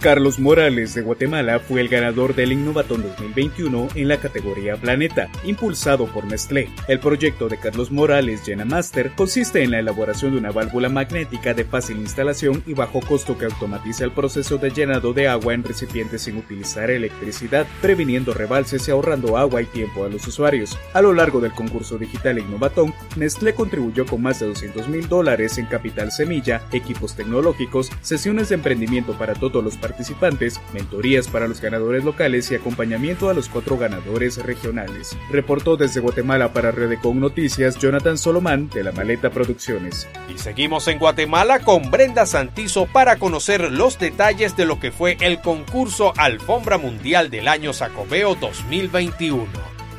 Carlos 0.01 0.39
Morales 0.39 0.95
de 0.95 1.03
Guatemala 1.03 1.61
fue 1.61 1.83
el 1.83 1.89
ganador 1.89 2.35
del 2.35 2.53
Innovatón 2.53 3.03
2021 3.03 3.89
en 3.95 4.09
la 4.09 4.17
categoría 4.17 4.77
Planeta, 4.77 5.29
impulsado 5.45 6.07
por 6.07 6.25
Nestlé. 6.25 6.71
El 6.89 7.01
proyecto 7.01 7.51
de 7.51 7.59
Carlos 7.59 7.91
Morales 7.91 8.47
Llena 8.47 8.65
Master 8.65 9.13
consiste 9.15 9.63
en 9.63 9.73
la 9.73 9.79
elaboración 9.79 10.33
de 10.33 10.39
una 10.39 10.53
válvula 10.53 10.89
magnética 10.89 11.53
de 11.53 11.67
fácil 11.67 11.99
instalación 11.99 12.63
y 12.67 12.73
bajo 12.73 13.01
costo 13.01 13.37
que 13.37 13.45
automatiza 13.45 14.05
el 14.05 14.13
proceso 14.13 14.57
de 14.57 14.71
llenado 14.71 15.13
de 15.13 15.29
agua 15.29 15.53
en 15.53 15.65
recipientes 15.65 16.23
sin 16.23 16.39
utilizar 16.39 16.91
electricidad, 16.91 17.67
previniendo 17.83 18.33
rebalses 18.33 18.89
y 18.89 18.93
ahorrando 18.93 19.37
agua 19.37 19.61
y 19.61 19.67
tiempo 19.67 20.07
a 20.07 20.09
los 20.09 20.27
usuarios. 20.27 20.79
A 20.95 21.03
lo 21.03 21.13
largo 21.13 21.43
del 21.43 21.53
concurso 21.53 21.99
digital 21.99 22.39
Innovatón, 22.39 22.95
Nestlé 23.17 23.53
contribuyó 23.53 24.07
con 24.07 24.23
más 24.23 24.41
de 24.41 24.47
200 24.47 24.89
mil 24.89 25.11
dólares 25.11 25.59
en 25.59 25.67
capital 25.67 26.11
semilla, 26.11 26.63
equipos 26.73 27.17
tecnológicos, 27.17 27.91
sesiones 28.01 28.49
de 28.49 28.55
emprendimiento 28.55 29.13
para 29.19 29.35
todos 29.35 29.63
los 29.63 29.77
participantes, 29.91 30.61
mentorías 30.73 31.27
para 31.27 31.49
los 31.49 31.61
ganadores 31.61 32.05
locales 32.05 32.51
y 32.51 32.55
acompañamiento 32.55 33.29
a 33.29 33.35
los 33.35 33.49
cuatro 33.49 33.77
ganadores 33.77 34.37
regionales. 34.39 35.17
Reportó 35.31 35.77
desde 35.77 36.01
Guatemala 36.01 36.53
para 36.53 36.71
Redecon 36.71 37.19
Noticias 37.19 37.77
Jonathan 37.77 38.17
Solomán 38.17 38.69
de 38.69 38.85
la 38.85 38.93
Maleta 38.93 39.31
Producciones. 39.31 40.09
Y 40.33 40.39
seguimos 40.39 40.87
en 40.89 40.99
Guatemala 40.99 41.61
con 41.61 41.91
Brenda 41.91 42.25
Santizo 42.27 42.87
para 42.87 43.17
conocer 43.17 43.73
los 43.73 43.99
detalles 43.99 44.57
de 44.57 44.65
lo 44.65 44.79
que 44.79 44.93
fue 44.93 45.17
el 45.21 45.41
concurso 45.41 46.13
Alfombra 46.17 46.79
Mundial 46.79 47.31
del 47.31 47.49
Año 47.49 47.73
Sacobeo 47.73 48.37
2021. 48.37 49.47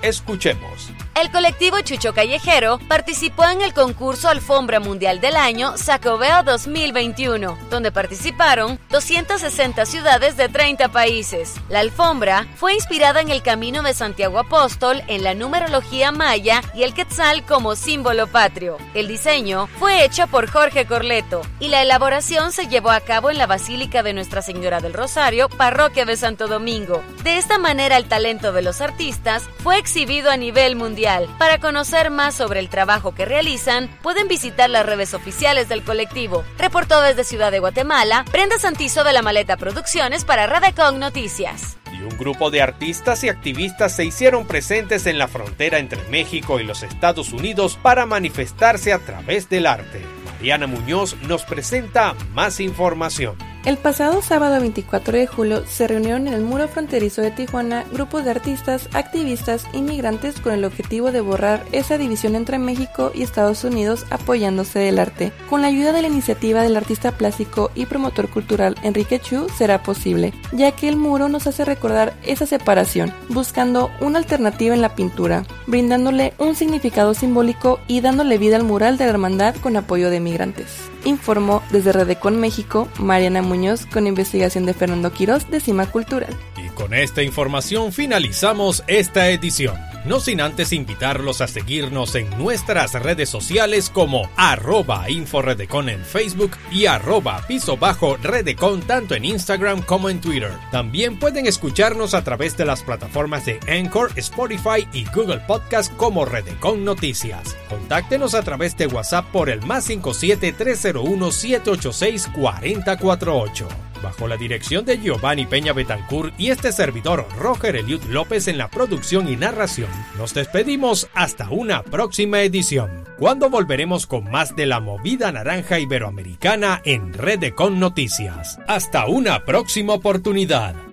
Escuchemos. 0.02 0.92
El 1.14 1.30
colectivo 1.30 1.82
Chucho 1.82 2.14
Callejero 2.14 2.80
participó 2.88 3.44
en 3.44 3.62
el 3.62 3.74
concurso 3.74 4.30
Alfombra 4.30 4.80
Mundial 4.80 5.20
del 5.20 5.36
Año 5.36 5.78
Sacobeo 5.78 6.42
2021, 6.44 7.58
donde 7.70 7.92
participaron 7.92 8.80
260 8.90 9.86
ciudades 9.86 10.38
de 10.38 10.48
30 10.48 10.90
países. 10.90 11.56
La 11.68 11.82
alfombra 11.82 12.48
fue 12.56 12.76
inspirada 12.76 13.20
en 13.20 13.30
el 13.30 13.44
camino 13.44 13.84
de 13.84 13.94
Santiago 13.94 14.40
Apóstol, 14.40 15.04
en 15.08 15.24
la 15.24 15.34
numerología 15.34 16.14
maya 16.14 16.62
y 16.74 16.84
el 16.84 16.94
quetzal 16.94 17.46
como 17.46 17.76
símbolo 17.76 18.28
patrio. 18.28 18.78
El 18.94 19.10
diseño 19.10 19.68
fue 19.80 20.06
hecho 20.06 20.28
por 20.28 20.50
Jorge 20.50 20.86
Corleto 20.86 21.42
y 21.60 21.68
la 21.68 21.82
elaboración 21.82 22.54
se 22.54 22.68
llevó 22.68 22.90
a 22.90 23.02
cabo 23.02 23.30
en 23.30 23.38
la 23.38 23.48
Basílica 23.48 24.02
de 24.02 24.14
Nuestra 24.14 24.42
Señora 24.42 24.80
del 24.80 24.94
Rosario, 24.94 25.50
parroquia 25.50 26.06
de 26.06 26.16
Santo 26.16 26.48
Domingo. 26.48 27.04
De 27.24 27.38
esta 27.38 27.58
manera 27.58 27.98
el 27.98 28.06
talento 28.06 28.54
de 28.54 28.62
los 28.62 28.80
artistas 28.80 29.50
fue 29.62 29.78
exhibido 29.78 30.32
a 30.32 30.38
nivel 30.38 30.78
mundial. 30.78 31.01
Para 31.40 31.58
conocer 31.58 32.12
más 32.12 32.36
sobre 32.36 32.60
el 32.60 32.70
trabajo 32.70 33.16
que 33.16 33.26
realizan, 33.26 33.90
pueden 34.04 34.28
visitar 34.28 34.70
las 34.70 34.86
redes 34.86 35.16
oficiales 35.16 35.68
del 35.68 35.84
colectivo. 35.84 36.44
Reportó 36.60 37.02
desde 37.02 37.24
Ciudad 37.24 37.52
de 37.52 37.58
Guatemala, 37.58 38.24
Brenda 38.32 38.60
Santizo 38.60 39.04
de 39.04 39.12
la 39.12 39.24
Maleta 39.24 39.58
Producciones 39.58 40.26
para 40.26 40.46
Radecon 40.46 41.00
Noticias. 41.00 41.80
Y 41.92 42.04
un 42.04 42.16
grupo 42.20 42.52
de 42.52 42.62
artistas 42.62 43.24
y 43.24 43.30
activistas 43.30 43.96
se 43.96 44.06
hicieron 44.06 44.46
presentes 44.46 45.08
en 45.08 45.18
la 45.18 45.28
frontera 45.28 45.80
entre 45.80 46.04
México 46.10 46.60
y 46.60 46.64
los 46.64 46.84
Estados 46.84 47.34
Unidos 47.34 47.80
para 47.82 48.06
manifestarse 48.06 48.94
a 48.94 49.00
través 49.00 49.50
del 49.50 49.66
arte. 49.66 50.02
Mariana 50.26 50.68
Muñoz 50.68 51.16
nos 51.24 51.44
presenta 51.46 52.14
más 52.36 52.60
información. 52.60 53.38
El 53.64 53.78
pasado 53.78 54.24
sábado 54.24 54.60
24 54.60 55.20
de 55.20 55.28
julio 55.28 55.64
se 55.68 55.88
reunieron 55.88 56.28
en 56.28 56.34
el 56.34 56.42
muro 56.42 56.68
fronterizo 56.68 57.22
de 57.22 57.30
Tijuana 57.30 57.86
grupos 57.94 58.26
de 58.26 58.32
artistas, 58.32 58.90
activistas 58.92 59.68
y 59.72 59.84
migrantes 59.84 60.40
con 60.40 60.54
el 60.54 60.66
objetivo 60.66 61.12
de 61.12 61.22
borrar 61.22 61.64
esa 61.72 62.00
división 62.00 62.36
entre 62.36 62.58
México 62.58 63.12
y 63.14 63.22
Estados 63.22 63.64
Unidos 63.64 64.08
apoyándose 64.10 64.80
del 64.80 64.98
arte. 64.98 65.32
Con 65.48 65.62
la 65.62 65.68
ayuda 65.68 65.92
de 65.92 66.02
la 66.02 66.08
iniciativa 66.08 66.64
del 66.64 66.76
artista 66.76 67.12
plástico 67.12 67.70
y 67.76 67.86
promotor 67.86 68.30
cultural 68.30 68.78
Enrique 68.82 69.20
Chu 69.20 69.48
será 69.56 69.84
posible, 69.84 70.34
ya 70.52 70.72
que 70.72 70.90
el 70.90 70.96
muro 70.96 71.30
nos 71.30 71.46
hace 71.46 71.64
recordar 71.64 72.16
esa 72.24 72.48
separación, 72.48 73.14
buscando 73.30 73.92
una 74.00 74.18
alternativa 74.18 74.74
en 74.74 74.82
la 74.82 74.96
pintura, 74.96 75.46
brindándole 75.68 76.34
un 76.40 76.56
significado 76.56 77.14
simbólico 77.14 77.80
y 77.88 78.02
dándole 78.02 78.40
vida 78.40 78.56
al 78.56 78.64
mural 78.64 78.98
de 78.98 79.06
la 79.06 79.12
hermandad 79.12 79.56
con 79.58 79.78
apoyo 79.78 80.10
de 80.10 80.20
migrantes 80.20 80.92
informó 81.06 81.62
desde 81.72 81.92
Redecon 81.92 82.40
México 82.40 82.88
Mariana 83.00 83.42
Muñoz 83.52 83.86
con 83.86 84.08
investigación 84.08 84.66
de 84.66 84.74
Fernando 84.74 85.12
Quirós 85.12 85.52
de 85.52 85.60
Cima 85.60 85.86
Cultural. 85.86 86.34
Y 86.56 86.70
con 86.70 86.94
esta 86.94 87.22
información 87.22 87.92
finalizamos 87.92 88.82
esta 88.88 89.30
edición. 89.30 89.91
No 90.04 90.20
sin 90.20 90.42
antes 90.42 90.74
invitarlos 90.74 91.42
a 91.42 91.48
seguirnos 91.48 92.16
en 92.16 92.30
nuestras 92.38 92.94
redes 92.94 93.30
sociales 93.30 93.92
como 93.92 94.30
arroba 94.36 95.10
inforedecon 95.10 95.90
en 95.90 96.04
Facebook 96.04 96.52
y 96.72 96.88
arroba 96.88 97.46
piso 97.48 97.78
bajo 97.78 98.18
redecon 98.18 98.82
tanto 98.82 99.14
en 99.14 99.26
Instagram 99.26 99.84
como 99.84 100.10
en 100.10 100.20
Twitter. 100.20 100.54
También 100.72 101.20
pueden 101.20 101.46
escucharnos 101.46 102.16
a 102.16 102.24
través 102.24 102.58
de 102.58 102.66
las 102.66 102.82
plataformas 102.82 103.46
de 103.46 103.60
Anchor, 103.68 104.12
Spotify 104.16 104.88
y 104.92 105.06
Google 105.14 105.42
Podcast 105.42 105.96
como 105.98 106.26
Redecon 106.26 106.84
Noticias. 106.84 107.56
Contáctenos 107.70 108.34
a 108.34 108.42
través 108.42 108.76
de 108.78 108.88
WhatsApp 108.88 109.26
por 109.32 109.50
el 109.50 109.62
más 109.62 109.84
57 109.86 110.54
301 110.54 111.32
786 111.32 112.28
4048 112.34 113.91
bajo 114.02 114.28
la 114.28 114.38
dirección 114.38 114.86
de 114.86 115.00
Giovanni 115.00 115.46
Peña 115.46 115.74
Betancourt 115.74 116.34
y 116.38 116.50
este 116.50 116.72
servidor 116.72 117.26
Roger 117.38 117.76
Eliud 117.76 118.04
López 118.04 118.48
en 118.48 118.58
la 118.58 118.70
producción 118.70 119.32
y 119.32 119.36
narración. 119.36 119.90
Nos 120.18 120.34
despedimos 120.34 121.10
hasta 121.14 121.50
una 121.50 121.84
próxima 121.84 122.42
edición, 122.42 123.06
cuando 123.18 123.50
volveremos 123.50 124.08
con 124.08 124.30
más 124.30 124.56
de 124.56 124.66
la 124.66 124.80
movida 124.80 125.32
naranja 125.32 125.80
iberoamericana 125.80 126.82
en 126.86 127.14
Red 127.14 127.54
Con 127.54 127.80
Noticias. 127.80 128.60
Hasta 128.68 129.08
una 129.08 129.44
próxima 129.46 129.94
oportunidad. 129.94 130.91